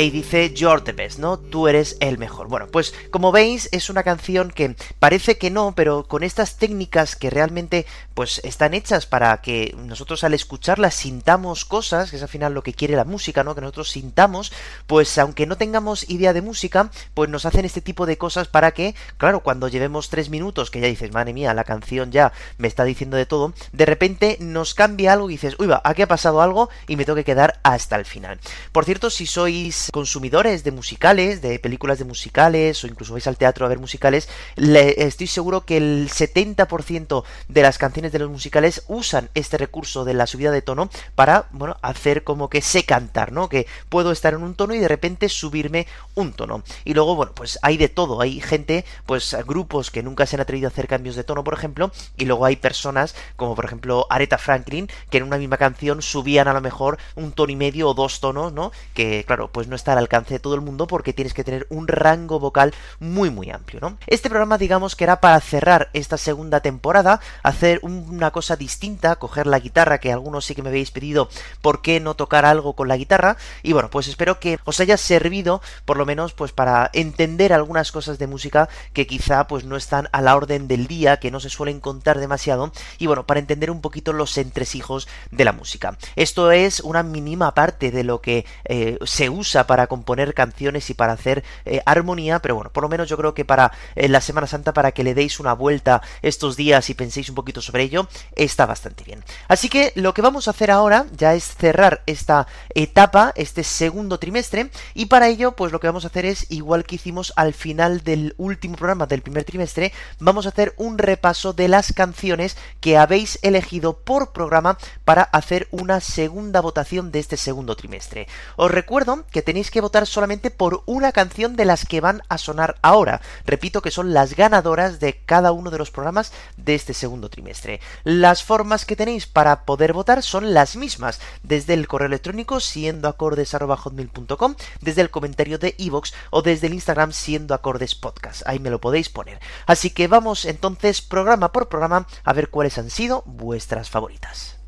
[0.00, 1.38] Ahí dice You're the best, ¿no?
[1.38, 2.48] Tú eres el mejor.
[2.48, 7.16] Bueno, pues como veis es una canción que parece que no, pero con estas técnicas
[7.16, 12.28] que realmente pues están hechas para que nosotros al escucharlas sintamos cosas, que es al
[12.28, 13.54] final lo que quiere la música, ¿no?
[13.54, 14.52] Que nosotros sintamos,
[14.86, 18.72] pues aunque no tengamos idea de música, pues nos hacen este tipo de cosas para
[18.72, 22.68] que, claro, cuando llevemos tres minutos, que ya dices, madre mía, la canción ya me
[22.68, 26.08] está diciendo de todo, de repente nos cambia algo y dices, uy, va, aquí ha
[26.08, 28.40] pasado algo y me tengo que quedar hasta el final.
[28.72, 33.36] Por cierto, si sois consumidores de musicales, de películas de musicales, o incluso vais al
[33.36, 38.30] teatro a ver musicales, le, estoy seguro que el 70% de las canciones de los
[38.30, 42.84] musicales usan este recurso de la subida de tono para, bueno, hacer como que sé
[42.84, 43.48] cantar, ¿no?
[43.48, 46.62] Que puedo estar en un tono y de repente subirme un tono.
[46.84, 48.20] Y luego, bueno, pues hay de todo.
[48.20, 51.54] Hay gente, pues grupos que nunca se han atrevido a hacer cambios de tono, por
[51.54, 56.02] ejemplo, y luego hay personas como por ejemplo Aretha Franklin, que en una misma canción
[56.02, 58.72] subían a lo mejor un tono y medio o dos tonos, ¿no?
[58.94, 61.66] Que claro, pues no está al alcance de todo el mundo porque tienes que tener
[61.70, 63.96] un rango vocal muy muy amplio, ¿no?
[64.06, 69.46] Este programa digamos que era para cerrar esta segunda temporada, hacer una cosa distinta, coger
[69.46, 71.28] la guitarra, que algunos sí que me habéis pedido
[71.62, 74.96] por qué no tocar algo con la guitarra, y bueno, pues espero que os haya
[74.96, 79.76] servido por lo menos pues para entender algunas cosas de música que quizá pues no
[79.76, 83.40] están a la orden del día, que no se suelen contar demasiado, y bueno, para
[83.40, 85.96] entender un poquito los entresijos de la música.
[86.16, 90.94] Esto es una mínima parte de lo que eh, se usa para componer canciones y
[90.94, 94.20] para hacer eh, armonía, pero bueno, por lo menos yo creo que para eh, la
[94.20, 97.84] Semana Santa, para que le deis una vuelta estos días y penséis un poquito sobre
[97.84, 99.22] ello, está bastante bien.
[99.46, 104.18] Así que lo que vamos a hacer ahora ya es cerrar esta etapa, este segundo
[104.18, 107.54] trimestre, y para ello, pues lo que vamos a hacer es, igual que hicimos al
[107.54, 112.56] final del último programa del primer trimestre, vamos a hacer un repaso de las canciones
[112.80, 118.26] que habéis elegido por programa para hacer una segunda votación de este segundo trimestre.
[118.56, 122.38] Os recuerdo que tenéis que votar solamente por una canción de las que van a
[122.38, 123.20] sonar ahora.
[123.44, 127.80] Repito que son las ganadoras de cada uno de los programas de este segundo trimestre.
[128.04, 133.08] Las formas que tenéis para poder votar son las mismas, desde el correo electrónico siendo
[133.08, 138.42] acordes.com, desde el comentario de iVoox o desde el Instagram siendo acordes podcast.
[138.46, 139.40] Ahí me lo podéis poner.
[139.66, 144.58] Así que vamos entonces programa por programa a ver cuáles han sido vuestras favoritas.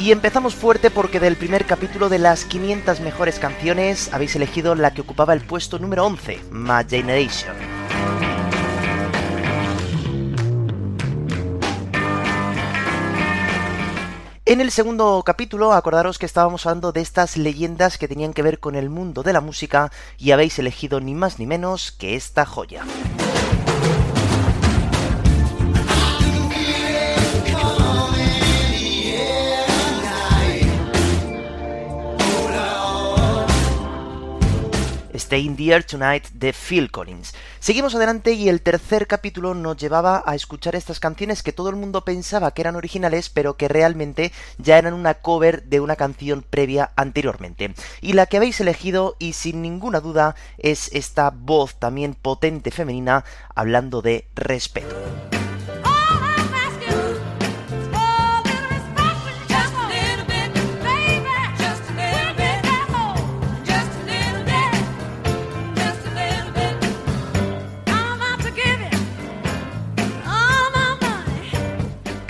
[0.00, 4.94] Y empezamos fuerte porque del primer capítulo de las 500 mejores canciones habéis elegido la
[4.94, 7.54] que ocupaba el puesto número 11, My Generation.
[14.46, 18.58] En el segundo capítulo, acordaros que estábamos hablando de estas leyendas que tenían que ver
[18.58, 22.46] con el mundo de la música y habéis elegido ni más ni menos que esta
[22.46, 22.84] joya.
[35.30, 37.34] Stay in the Tonight de Phil Collins.
[37.60, 41.76] Seguimos adelante y el tercer capítulo nos llevaba a escuchar estas canciones que todo el
[41.76, 46.42] mundo pensaba que eran originales, pero que realmente ya eran una cover de una canción
[46.42, 47.74] previa anteriormente.
[48.00, 53.24] Y la que habéis elegido, y sin ninguna duda, es esta voz también potente femenina
[53.54, 54.96] hablando de respeto.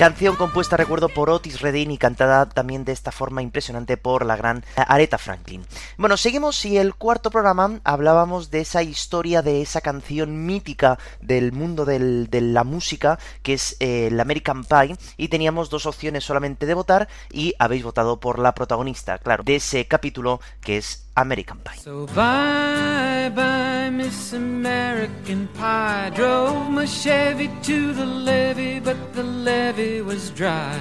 [0.00, 4.34] Canción compuesta, recuerdo, por Otis Redding y cantada también de esta forma impresionante por la
[4.34, 5.62] gran Aretha Franklin.
[5.98, 11.52] Bueno, seguimos y el cuarto programa hablábamos de esa historia, de esa canción mítica del
[11.52, 16.64] mundo de la música, que es eh, el American Pie, y teníamos dos opciones solamente
[16.64, 21.58] de votar y habéis votado por la protagonista, claro, de ese capítulo que es American
[21.58, 21.76] Pie.
[21.76, 26.10] So bye bye Miss American Pie.
[26.14, 30.78] Drove my Chevy to the levee But the levee was dry.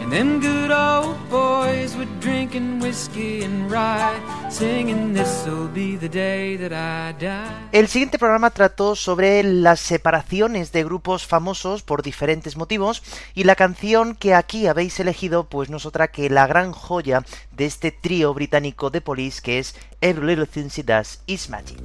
[0.00, 4.18] And them good old boys were drinking whiskey and rye
[4.50, 7.68] Singing this'll be the day that I die.
[7.72, 13.02] El siguiente programa trató sobre las separaciones de grupos famosos por diferentes motivos
[13.34, 17.22] y la canción que aquí habéis elegido pues no es otra que la gran joya
[17.60, 21.78] de este trío británico de Police que es Every Little Thing She Does Is Magic.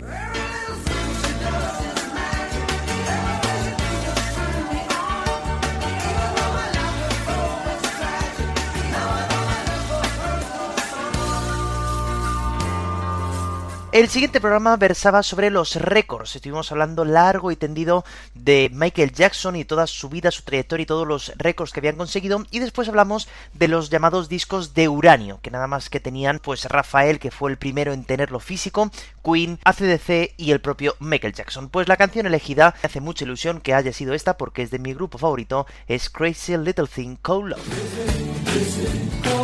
[13.95, 16.35] El siguiente programa versaba sobre los récords.
[16.35, 20.85] Estuvimos hablando largo y tendido de Michael Jackson y toda su vida, su trayectoria y
[20.85, 22.45] todos los récords que habían conseguido.
[22.51, 26.65] Y después hablamos de los llamados discos de uranio, que nada más que tenían pues
[26.65, 28.91] Rafael, que fue el primero en tenerlo físico,
[29.23, 31.69] Queen, ACDC y el propio Michael Jackson.
[31.69, 34.79] Pues la canción elegida me hace mucha ilusión que haya sido esta porque es de
[34.79, 39.34] mi grupo favorito, es Crazy Little Thing Called Love.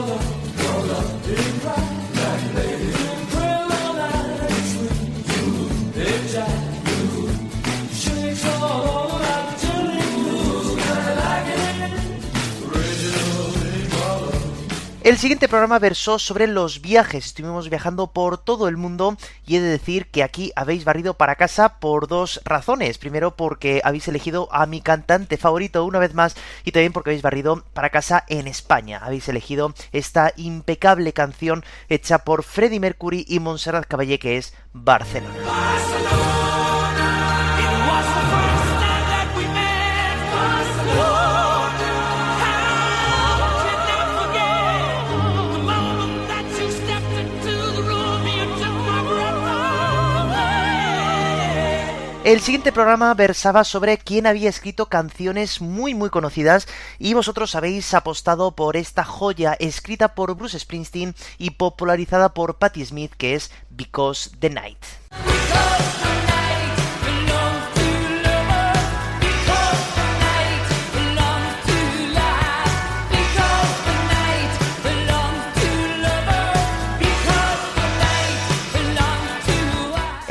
[15.03, 17.25] El siguiente programa versó sobre los viajes.
[17.25, 21.37] Estuvimos viajando por todo el mundo y he de decir que aquí habéis barrido para
[21.37, 22.99] casa por dos razones.
[22.99, 26.35] Primero porque habéis elegido a mi cantante favorito una vez más
[26.65, 28.99] y también porque habéis barrido para casa en España.
[29.01, 35.33] Habéis elegido esta impecable canción hecha por Freddie Mercury y Montserrat Caballé que es Barcelona.
[52.23, 56.67] El siguiente programa versaba sobre quién había escrito canciones muy muy conocidas
[56.99, 62.85] y vosotros habéis apostado por esta joya escrita por Bruce Springsteen y popularizada por Patti
[62.85, 64.77] Smith que es Because the Night.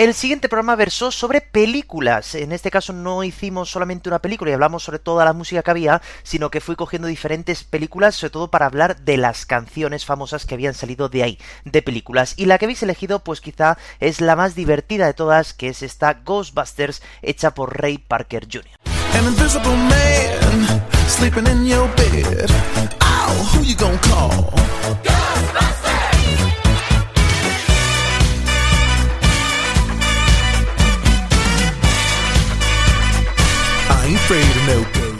[0.00, 2.34] El siguiente programa versó sobre películas.
[2.34, 5.70] En este caso no hicimos solamente una película y hablamos sobre toda la música que
[5.70, 10.46] había, sino que fui cogiendo diferentes películas, sobre todo para hablar de las canciones famosas
[10.46, 12.32] que habían salido de ahí, de películas.
[12.38, 15.82] Y la que habéis elegido, pues quizá es la más divertida de todas, que es
[15.82, 18.72] esta Ghostbusters, hecha por Ray Parker Jr.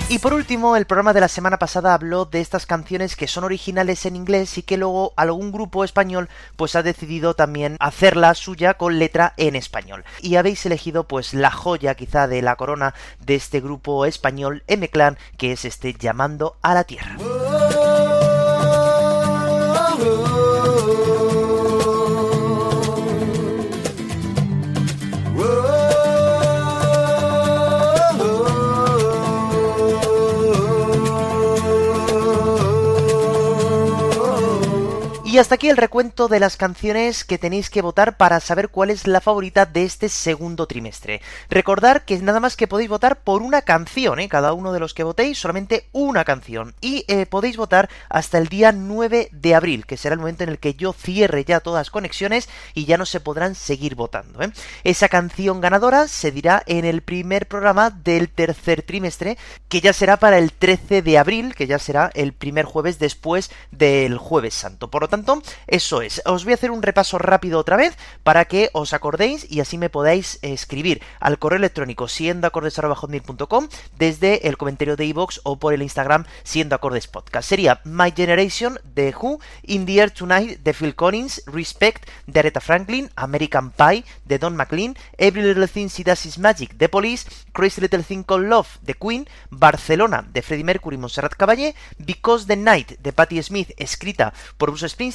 [0.09, 3.43] Y por último, el programa de la semana pasada habló de estas canciones que son
[3.43, 8.75] originales en inglés y que luego algún grupo español pues ha decidido también hacerla suya
[8.75, 10.05] con letra en español.
[10.21, 15.19] Y habéis elegido pues la joya quizá de la corona de este grupo español M-Clan
[15.37, 17.17] que es este Llamando a la Tierra.
[35.31, 38.91] Y hasta aquí el recuento de las canciones que tenéis que votar para saber cuál
[38.91, 41.23] es la favorita de este segundo trimestre.
[41.49, 44.29] Recordar que nada más que podéis votar por una canción, ¿eh?
[44.29, 46.75] cada uno de los que votéis, solamente una canción.
[46.81, 50.49] Y eh, podéis votar hasta el día 9 de abril, que será el momento en
[50.49, 54.43] el que yo cierre ya todas las conexiones y ya no se podrán seguir votando.
[54.43, 54.51] ¿eh?
[54.83, 60.17] Esa canción ganadora se dirá en el primer programa del tercer trimestre, que ya será
[60.17, 64.91] para el 13 de abril, que ya será el primer jueves después del jueves santo.
[64.91, 65.09] Por lo
[65.67, 66.23] eso es.
[66.25, 69.79] Os voy a hacer un repaso rápido otra vez para que os acordéis y así
[69.79, 73.69] me podáis escribir al correo electrónico siendoacordes.com
[73.99, 77.11] desde el comentario de iVoox o por el Instagram siendo acordes.
[77.41, 82.61] Sería My Generation de Who, In the Air Tonight de Phil Collins, Respect de Aretha
[82.61, 87.27] Franklin, American Pie de Don McLean, Every Little Thing She Does Is Magic de Police,
[87.53, 92.47] Crazy Little Thing Called Love de Queen, Barcelona de Freddie Mercury y Montserrat Caballé, Because
[92.47, 95.10] the Night de Patti Smith escrita por Bruce Springsteen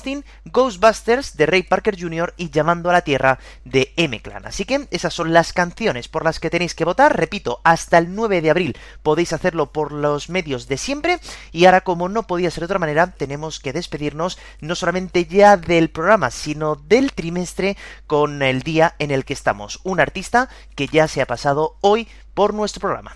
[0.45, 2.33] Ghostbusters de Ray Parker Jr.
[2.37, 4.45] y Llamando a la Tierra de M-Clan.
[4.45, 7.17] Así que esas son las canciones por las que tenéis que votar.
[7.17, 11.19] Repito, hasta el 9 de abril podéis hacerlo por los medios de siempre.
[11.51, 15.57] Y ahora, como no podía ser de otra manera, tenemos que despedirnos no solamente ya
[15.57, 17.77] del programa, sino del trimestre
[18.07, 19.79] con el día en el que estamos.
[19.83, 23.15] Un artista que ya se ha pasado hoy por nuestro programa.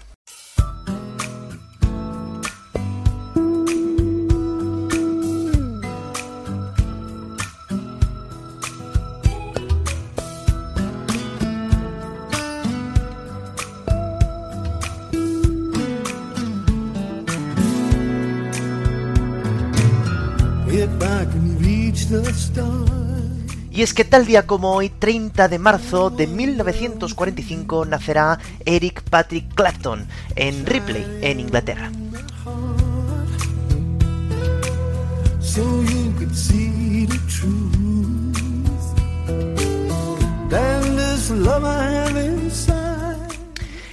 [23.71, 29.53] Y es que tal día como hoy, 30 de marzo de 1945, nacerá Eric Patrick
[29.53, 31.91] Clapton en Ripley, en Inglaterra.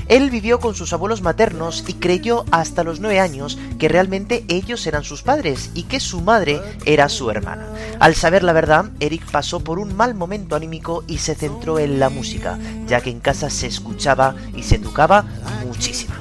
[0.09, 4.86] Él vivió con sus abuelos maternos y creyó hasta los nueve años que realmente ellos
[4.86, 7.66] eran sus padres y que su madre era su hermana.
[7.98, 11.98] Al saber la verdad, Eric pasó por un mal momento anímico y se centró en
[11.98, 15.24] la música, ya que en casa se escuchaba y se tocaba
[15.66, 16.14] muchísima.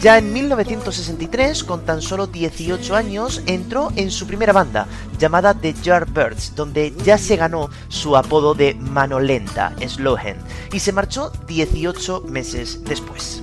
[0.00, 4.86] Ya en 1963, con tan solo 18 años, entró en su primera banda,
[5.18, 10.38] llamada The Yardbirds, donde ya se ganó su apodo de mano lenta, Slowhen,
[10.72, 13.42] y se marchó 18 meses después.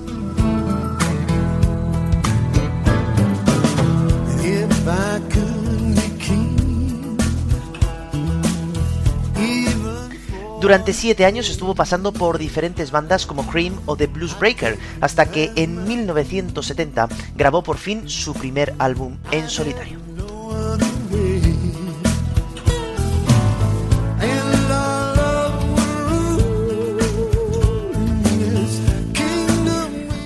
[10.60, 15.26] Durante siete años estuvo pasando por diferentes bandas como Cream o The Blues Breaker, hasta
[15.26, 20.00] que en 1970 grabó por fin su primer álbum en solitario.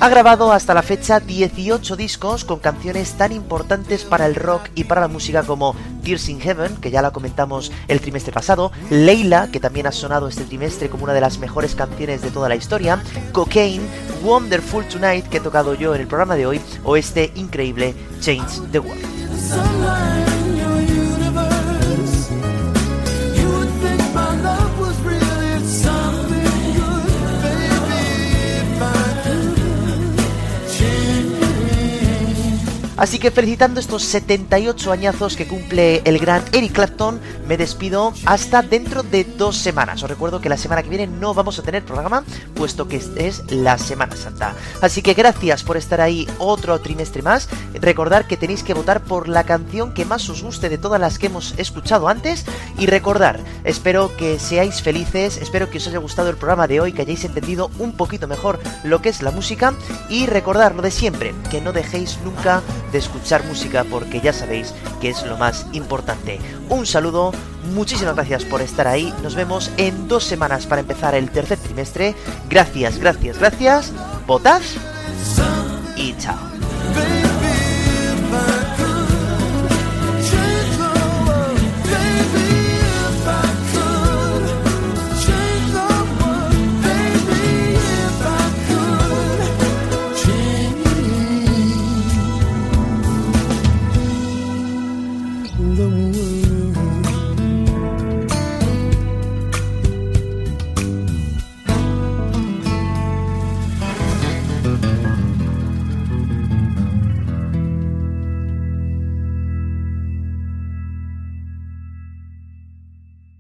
[0.03, 4.83] Ha grabado hasta la fecha 18 discos con canciones tan importantes para el rock y
[4.83, 9.49] para la música como Tears in Heaven, que ya la comentamos el trimestre pasado, Leila,
[9.51, 12.57] que también ha sonado este trimestre como una de las mejores canciones de toda la
[12.57, 13.87] historia, Cocaine,
[14.23, 18.71] Wonderful Tonight, que he tocado yo en el programa de hoy, o este increíble Change
[18.71, 20.32] the World.
[33.03, 38.63] Así que felicitando estos 78 añazos que cumple el gran Eric Clapton, me despido hasta
[38.63, 40.05] dentro de dos semanas.
[40.05, 42.23] Os recuerdo que la semana que viene no vamos a tener programa,
[42.55, 44.55] puesto que es la Semana Santa.
[44.81, 47.49] Así que gracias por estar ahí otro trimestre más.
[47.75, 51.19] Recordar que tenéis que votar por la canción que más os guste de todas las
[51.19, 52.45] que hemos escuchado antes.
[52.79, 56.93] Y recordar, espero que seáis felices, espero que os haya gustado el programa de hoy,
[56.93, 59.75] que hayáis entendido un poquito mejor lo que es la música.
[60.09, 62.63] Y recordar lo de siempre, que no dejéis nunca
[62.93, 66.39] de escuchar música porque ya sabéis que es lo más importante.
[66.69, 67.33] Un saludo,
[67.75, 69.13] muchísimas gracias por estar ahí.
[69.23, 72.15] Nos vemos en dos semanas para empezar el tercer trimestre.
[72.49, 73.93] Gracias, gracias, gracias.
[74.27, 74.61] Votad
[75.97, 76.39] y chao.